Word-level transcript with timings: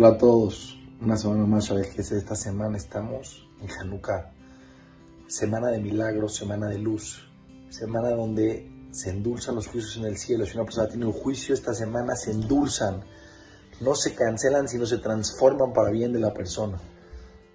Hola 0.00 0.10
a 0.10 0.16
todos, 0.16 0.78
una 1.00 1.16
semana 1.16 1.44
más 1.44 1.74
de 1.74 1.82
Esta 1.82 2.36
semana 2.36 2.76
estamos 2.76 3.48
en 3.60 3.68
Hanukkah, 3.68 4.30
semana 5.26 5.70
de 5.70 5.80
milagros, 5.80 6.36
semana 6.36 6.68
de 6.68 6.78
luz, 6.78 7.28
semana 7.68 8.10
donde 8.10 8.70
se 8.92 9.10
endulzan 9.10 9.56
los 9.56 9.66
juicios 9.66 9.96
en 9.96 10.04
el 10.04 10.16
cielo. 10.16 10.46
Si 10.46 10.54
una 10.54 10.62
persona 10.62 10.86
tiene 10.86 11.04
un 11.04 11.12
juicio 11.12 11.52
esta 11.52 11.74
semana, 11.74 12.14
se 12.14 12.30
endulzan, 12.30 13.02
no 13.80 13.96
se 13.96 14.14
cancelan, 14.14 14.68
sino 14.68 14.86
se 14.86 14.98
transforman 14.98 15.72
para 15.72 15.90
bien 15.90 16.12
de 16.12 16.20
la 16.20 16.32
persona. 16.32 16.78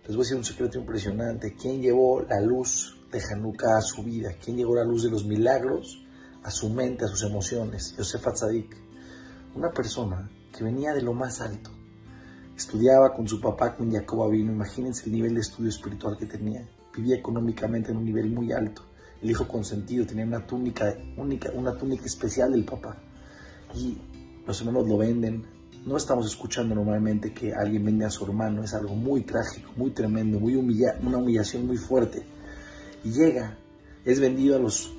Les 0.06 0.14
voy 0.14 0.24
a 0.24 0.26
decir 0.26 0.36
un 0.36 0.44
secreto 0.44 0.78
impresionante. 0.78 1.56
¿Quién 1.56 1.82
llevó 1.82 2.24
la 2.24 2.42
luz 2.42 3.06
de 3.10 3.22
Hanukkah 3.24 3.78
a 3.78 3.82
su 3.82 4.04
vida? 4.04 4.34
¿Quién 4.44 4.58
llevó 4.58 4.76
la 4.76 4.84
luz 4.84 5.04
de 5.04 5.12
los 5.12 5.24
milagros 5.24 6.04
a 6.44 6.52
su 6.52 6.70
mente, 6.70 7.06
a 7.06 7.08
sus 7.08 7.24
emociones? 7.24 7.96
Yosef 7.98 8.28
Atzadik, 8.28 8.76
una 9.56 9.72
persona 9.72 10.30
que 10.52 10.66
venía 10.66 10.92
de 10.92 11.04
lo 11.04 11.14
más 11.14 11.40
alto 11.40 11.72
Estudiaba 12.56 13.14
con 13.14 13.28
su 13.28 13.42
papá, 13.42 13.76
con 13.76 13.92
Jacob 13.92 14.24
Abino. 14.24 14.52
Imagínense 14.52 15.08
el 15.08 15.14
nivel 15.14 15.34
de 15.34 15.42
estudio 15.42 15.70
espiritual 15.70 16.18
que 16.18 16.28
tenía. 16.28 16.68
Vivía 16.96 17.16
económicamente 17.16 17.92
en 17.92 17.98
un 17.98 18.06
nivel 18.06 18.30
muy 18.30 18.52
alto. 18.52 18.84
El 19.22 19.32
hijo 19.32 19.48
consentido 19.48 20.06
tenía 20.06 20.26
una 20.26 20.46
túnica, 20.46 20.96
única, 21.18 21.50
una 21.54 21.76
túnica 21.76 22.06
especial 22.06 22.52
del 22.52 22.64
papá. 22.64 22.98
Y 23.74 23.98
los 24.46 24.60
hermanos 24.60 24.88
lo 24.88 24.98
venden. 24.98 25.44
No 25.84 25.98
estamos 25.98 26.28
escuchando 26.28 26.76
normalmente 26.76 27.34
que 27.34 27.54
alguien 27.54 27.86
vende 27.86 28.06
a 28.06 28.12
su 28.12 28.24
hermano. 28.24 28.64
Es 28.64 28.76
algo 28.76 28.94
muy 28.94 29.22
trágico, 29.22 29.72
muy 29.76 29.90
tremendo, 29.90 30.40
muy 30.40 30.56
una 30.56 31.18
humillación 31.18 31.66
muy 31.66 31.78
fuerte. 31.78 32.24
Y 33.04 33.12
llega, 33.12 33.58
es 34.06 34.20
vendido 34.20 34.56
a 34.58 34.60
los 34.60 34.94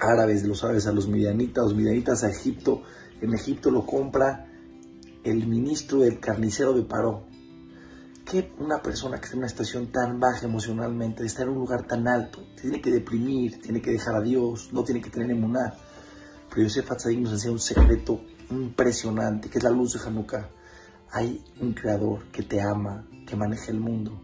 árabes, 0.00 0.44
los 0.44 0.62
árabes 0.62 0.86
a 0.86 0.92
los 0.92 1.08
midianitas, 1.08 1.64
los 1.64 1.74
midianitas 1.74 2.22
a 2.22 2.30
Egipto. 2.30 2.82
En 3.20 3.34
Egipto 3.34 3.72
lo 3.72 3.84
compra 3.84 4.47
el 5.30 5.46
ministro 5.46 6.00
del 6.00 6.20
carnicero 6.20 6.72
de 6.72 6.82
Paró. 6.82 7.26
Que 8.24 8.52
una 8.58 8.82
persona 8.82 9.18
que 9.18 9.24
está 9.24 9.34
en 9.34 9.40
una 9.40 9.48
situación 9.48 9.92
tan 9.92 10.20
baja 10.20 10.46
emocionalmente, 10.46 11.24
estar 11.24 11.46
en 11.46 11.52
un 11.52 11.58
lugar 11.58 11.86
tan 11.86 12.06
alto, 12.08 12.46
tiene 12.60 12.80
que 12.80 12.90
deprimir, 12.90 13.60
tiene 13.60 13.80
que 13.80 13.92
dejar 13.92 14.16
a 14.16 14.20
Dios, 14.20 14.70
no 14.72 14.84
tiene 14.84 15.00
que 15.00 15.10
tener 15.10 15.30
emuná. 15.30 15.74
Pero 16.50 16.62
Yosef 16.62 16.90
Atzadik 16.90 17.20
nos 17.20 17.32
enseña 17.32 17.52
un 17.52 17.58
secreto 17.58 18.20
impresionante, 18.50 19.48
que 19.48 19.58
es 19.58 19.64
la 19.64 19.70
luz 19.70 19.94
de 19.94 20.00
Hanukkah. 20.00 20.48
Hay 21.12 21.42
un 21.60 21.72
creador 21.72 22.24
que 22.30 22.42
te 22.42 22.60
ama, 22.60 23.06
que 23.26 23.36
maneja 23.36 23.70
el 23.70 23.80
mundo. 23.80 24.20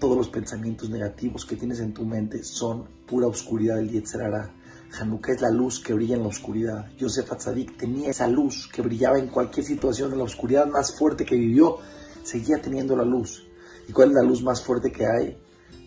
Todos 0.00 0.16
los 0.16 0.28
pensamientos 0.28 0.90
negativos 0.90 1.44
que 1.44 1.56
tienes 1.56 1.80
en 1.80 1.92
tu 1.92 2.04
mente 2.04 2.42
son 2.44 2.88
pura 3.06 3.26
oscuridad 3.26 3.76
del 3.76 3.90
Yetzerara 3.90 4.52
Hanukkah 4.98 5.32
es 5.32 5.40
la 5.40 5.50
luz 5.50 5.80
que 5.80 5.94
brilla 5.94 6.16
en 6.16 6.22
la 6.22 6.28
oscuridad. 6.28 6.90
Yosef 6.96 7.30
Atzadik 7.32 7.76
tenía 7.76 8.10
esa 8.10 8.26
luz 8.26 8.68
que 8.72 8.82
brillaba 8.82 9.18
en 9.18 9.28
cualquier 9.28 9.64
situación, 9.64 10.12
en 10.12 10.18
la 10.18 10.24
oscuridad 10.24 10.66
más 10.66 10.96
fuerte 10.98 11.24
que 11.24 11.36
vivió, 11.36 11.78
seguía 12.22 12.60
teniendo 12.60 12.96
la 12.96 13.04
luz. 13.04 13.46
¿Y 13.88 13.92
cuál 13.92 14.08
es 14.08 14.14
la 14.14 14.22
luz 14.22 14.42
más 14.42 14.62
fuerte 14.62 14.90
que 14.90 15.06
hay? 15.06 15.38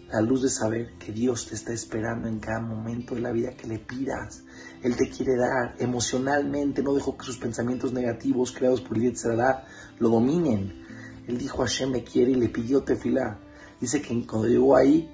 La 0.09 0.21
luz 0.21 0.43
de 0.43 0.49
saber 0.49 0.93
que 0.97 1.11
Dios 1.11 1.47
te 1.47 1.55
está 1.55 1.73
esperando 1.73 2.27
en 2.27 2.39
cada 2.39 2.61
momento 2.61 3.15
de 3.15 3.21
la 3.21 3.31
vida 3.31 3.55
que 3.55 3.67
le 3.67 3.79
pidas. 3.79 4.43
Él 4.81 4.95
te 4.95 5.09
quiere 5.09 5.35
dar 5.35 5.75
emocionalmente, 5.79 6.83
no 6.83 6.93
dejó 6.93 7.17
que 7.17 7.25
sus 7.25 7.37
pensamientos 7.37 7.93
negativos 7.93 8.51
creados 8.51 8.81
por 8.81 8.99
Yetzirah 8.99 9.65
lo 9.99 10.09
dominen. 10.09 10.85
Él 11.27 11.37
dijo, 11.37 11.59
Hashem 11.59 11.91
me 11.91 12.03
quiere 12.03 12.31
y 12.31 12.35
le 12.35 12.49
pidió 12.49 12.83
tefilá. 12.83 13.39
Dice 13.79 14.01
que 14.01 14.25
cuando 14.25 14.47
llegó 14.47 14.75
ahí, 14.75 15.09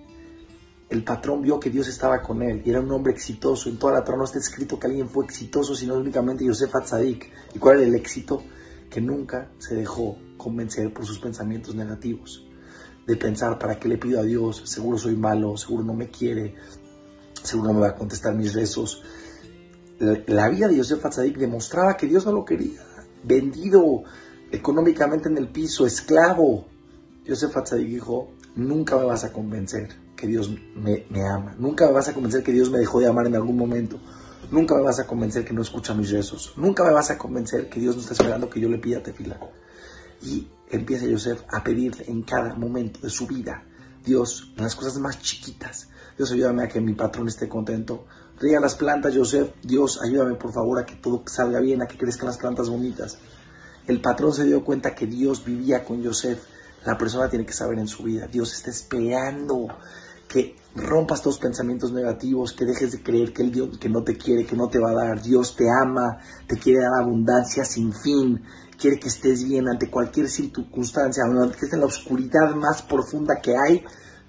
el 0.90 1.04
patrón 1.04 1.44
vio 1.44 1.60
que 1.60 1.70
Dios 1.70 1.88
estaba 1.88 2.22
con 2.22 2.42
él 2.42 2.64
y 2.66 2.72
era 2.72 2.80
un 2.80 2.92
hombre 2.92 3.14
exitoso. 3.14 3.70
En 3.70 3.78
toda 3.78 3.94
la 3.94 4.04
Torah 4.04 4.18
no 4.18 4.24
está 4.24 4.40
escrito 4.40 4.80
que 4.80 4.88
alguien 4.88 5.08
fue 5.08 5.24
exitoso, 5.24 5.76
sino 5.76 5.96
únicamente 5.96 6.44
Yosef 6.44 6.76
Atzadik. 6.76 7.32
¿Y 7.54 7.60
cuál 7.60 7.78
era 7.78 7.88
el 7.88 7.96
éxito? 7.96 8.44
Que 8.90 9.00
nunca 9.00 9.52
se 9.60 9.76
dejó 9.76 10.18
convencer 10.36 10.92
por 10.92 11.06
sus 11.06 11.20
pensamientos 11.20 11.76
negativos. 11.76 12.44
De 13.06 13.16
pensar, 13.16 13.60
¿para 13.60 13.80
qué 13.80 13.88
le 13.88 14.00
pido 14.00 14.20
a 14.20 14.24
Dios? 14.24 14.64
Seguro 14.66 14.98
soy 14.98 15.16
malo, 15.16 15.56
seguro 15.58 15.84
no 15.84 15.94
me 15.94 16.10
quiere, 16.10 16.56
seguro 17.44 17.70
no 17.70 17.76
me 17.76 17.82
va 17.82 17.90
a 17.90 17.96
contestar 17.96 18.34
mis 18.34 18.54
rezos. 18.56 19.04
La, 20.00 20.50
vida 20.50 20.68
de 20.68 20.78
Yosef 20.78 21.06
Atzadik 21.06 21.38
demostraba 21.38 21.98
que 21.98 22.08
Dios 22.08 22.26
no 22.26 22.32
lo 22.32 22.46
quería. 22.46 22.82
Vendido 23.24 24.04
económicamente 24.52 25.30
en 25.30 25.38
el 25.38 25.50
piso, 25.50 25.86
esclavo. 25.86 26.66
Yosef 27.26 27.56
Atzadik 27.56 27.90
dijo, 27.90 28.32
nunca 28.56 28.98
me 28.98 29.06
vas 29.06 29.24
a 29.24 29.32
convencer 29.32 30.09
que 30.20 30.28
Dios 30.28 30.52
me, 30.76 31.06
ama. 31.26 31.56
Nunca 31.58 31.86
me 31.88 31.94
vas 31.94 32.10
a 32.10 32.14
convencer 32.14 32.44
que 32.44 32.52
Dios 32.52 32.70
me 32.70 32.80
dejó 32.80 33.00
de 33.00 33.08
amar 33.08 33.26
en 33.26 33.36
algún 33.36 33.56
momento. 33.56 34.00
Nunca 34.52 34.76
me 34.76 34.82
vas 34.82 35.00
a 35.00 35.08
convencer 35.08 35.46
que 35.46 35.54
no 35.54 35.62
escucha 35.62 35.94
mis 35.94 36.12
rezos. 36.12 36.54
Nunca 36.58 36.84
me 36.84 36.92
vas 36.92 37.10
a 37.10 37.18
convencer 37.18 37.70
que 37.70 37.80
Dios 37.80 37.96
no 37.96 38.02
está 38.02 38.14
esperando 38.14 38.50
que 38.50 38.60
yo 38.60 38.68
le 38.68 38.80
pida 38.80 39.02
tefila. 39.02 39.40
Y 40.22 40.50
empieza 40.70 41.06
Yosef 41.06 41.44
a 41.50 41.64
pedirle 41.64 42.04
en 42.08 42.24
cada 42.24 42.54
momento 42.56 43.00
de 43.00 43.10
su 43.10 43.28
vida, 43.28 43.64
Dios, 44.04 44.52
en 44.58 44.64
las 44.64 44.76
cosas 44.76 44.98
más 44.98 45.22
chiquitas. 45.22 45.88
Dios, 46.18 46.32
ayúdame 46.34 46.64
a 46.64 46.68
que 46.68 46.82
mi 46.82 46.94
patrón 46.94 47.30
esté 47.30 47.48
contento. 47.48 48.06
Riega 48.40 48.60
las 48.60 48.76
plantas, 48.76 49.14
Yosef. 49.14 49.52
Dios, 49.64 50.02
ayúdame 50.04 50.36
por 50.36 50.52
favor 50.52 50.80
a 50.80 50.86
que 50.86 50.96
todo 50.96 51.24
salga 51.28 51.62
bien, 51.62 51.82
a 51.82 51.88
que 51.88 51.98
crezcan 51.98 52.28
las 52.28 52.38
plantas 52.38 52.70
bonitas. 52.70 53.18
El 53.88 54.02
patrón 54.02 54.34
se 54.34 54.44
dio 54.44 54.66
cuenta 54.66 54.94
que 54.94 55.08
Dios 55.08 55.46
vivía 55.46 55.86
con 55.86 56.02
Yosef. 56.02 56.40
La 56.86 56.98
persona 56.98 57.30
tiene 57.30 57.46
que 57.46 57.54
saber 57.54 57.78
en 57.80 57.88
su 57.88 58.04
vida, 58.04 58.28
Dios 58.28 58.54
está 58.54 58.70
esperando 58.70 59.68
que 60.30 60.56
rompas 60.76 61.22
tus 61.22 61.40
pensamientos 61.40 61.92
negativos, 61.92 62.54
que 62.54 62.64
dejes 62.64 62.92
de 62.92 63.04
creer 63.04 63.34
que 63.34 63.42
el 63.42 63.52
Dios 63.52 63.78
que 63.80 63.90
no 63.90 64.04
te 64.04 64.16
quiere, 64.16 64.46
que 64.46 64.56
no 64.56 64.70
te 64.70 64.80
va 64.80 64.92
a 64.92 65.06
dar. 65.06 65.22
Dios 65.22 65.56
te 65.56 65.66
ama, 65.70 66.20
te 66.48 66.58
quiere 66.58 66.82
dar 66.82 67.02
abundancia 67.02 67.66
sin 67.66 67.92
fin, 67.92 68.42
quiere 68.80 69.00
que 69.00 69.10
estés 69.10 69.44
bien 69.44 69.68
ante 69.68 69.90
cualquier 69.90 70.30
circunstancia, 70.30 71.24
aunque 71.26 71.56
estés 71.56 71.74
en 71.74 71.82
la 71.82 71.88
oscuridad 71.88 72.56
más 72.56 72.84
profunda 72.84 73.42
que 73.42 73.58
hay. 73.58 73.84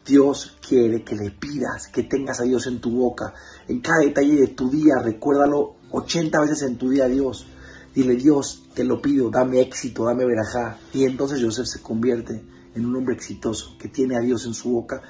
Dios 0.04 0.56
quiere 0.66 1.04
que 1.04 1.14
le 1.14 1.30
pidas, 1.30 1.88
que 1.88 2.04
tengas 2.04 2.40
a 2.40 2.44
Dios 2.44 2.66
en 2.66 2.80
tu 2.80 2.90
boca. 2.90 3.34
En 3.68 3.80
cada 3.80 4.00
detalle 4.00 4.40
de 4.40 4.48
tu 4.48 4.70
día, 4.70 4.94
recuérdalo 5.02 5.76
80 5.90 6.40
veces 6.40 6.62
en 6.62 6.78
tu 6.78 6.88
día, 6.88 7.06
Dios. 7.06 7.46
Dile, 7.94 8.16
Dios, 8.16 8.64
te 8.74 8.82
lo 8.82 9.02
pido, 9.02 9.30
dame 9.30 9.60
éxito, 9.60 10.04
dame 10.04 10.24
verajá. 10.24 10.78
Y 10.94 11.04
entonces 11.04 11.42
Joseph 11.42 11.66
se 11.66 11.82
convierte 11.82 12.42
en 12.74 12.86
un 12.86 12.96
hombre 12.96 13.14
exitoso, 13.14 13.76
que 13.78 13.88
tiene 13.88 14.16
a 14.16 14.20
Dios 14.20 14.46
en 14.46 14.54
su 14.54 14.70
boca 14.70 15.02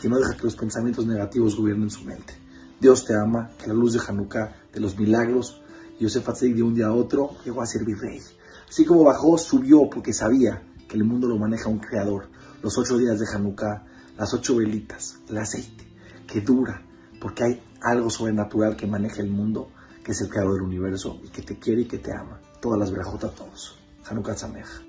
que 0.00 0.08
no 0.08 0.18
deja 0.18 0.36
que 0.36 0.44
los 0.44 0.56
pensamientos 0.56 1.06
negativos 1.06 1.56
gobiernen 1.56 1.90
su 1.90 2.04
mente. 2.04 2.34
Dios 2.80 3.04
te 3.04 3.14
ama, 3.14 3.50
que 3.58 3.68
la 3.68 3.74
luz 3.74 3.94
de 3.94 4.00
Hanukkah, 4.06 4.54
de 4.72 4.80
los 4.80 4.98
milagros, 4.98 5.60
Yosef 5.98 6.28
Atzadik 6.28 6.56
de 6.56 6.62
un 6.62 6.74
día 6.74 6.86
a 6.86 6.92
otro 6.92 7.36
llegó 7.44 7.60
a 7.60 7.66
ser 7.66 7.84
virrey. 7.84 8.20
Así 8.68 8.84
como 8.84 9.02
bajó, 9.02 9.36
subió 9.36 9.88
porque 9.90 10.12
sabía 10.12 10.62
que 10.86 10.96
el 10.96 11.04
mundo 11.04 11.26
lo 11.26 11.38
maneja 11.38 11.68
un 11.68 11.78
creador. 11.78 12.28
Los 12.62 12.78
ocho 12.78 12.96
días 12.98 13.18
de 13.18 13.26
Hanukkah, 13.26 13.84
las 14.16 14.32
ocho 14.34 14.56
velitas, 14.56 15.18
el 15.28 15.38
aceite, 15.38 15.86
que 16.26 16.40
dura, 16.40 16.82
porque 17.20 17.44
hay 17.44 17.62
algo 17.80 18.10
sobrenatural 18.10 18.76
que 18.76 18.86
maneja 18.86 19.22
el 19.22 19.30
mundo, 19.30 19.70
que 20.04 20.12
es 20.12 20.20
el 20.20 20.28
creador 20.28 20.54
del 20.54 20.62
universo 20.62 21.20
y 21.24 21.28
que 21.28 21.42
te 21.42 21.58
quiere 21.58 21.82
y 21.82 21.86
que 21.86 21.98
te 21.98 22.12
ama. 22.12 22.40
Todas 22.60 22.78
las 22.78 22.90
verajotas 22.90 23.32
a 23.32 23.34
todos. 23.34 23.78
Hanukkah. 24.08 24.87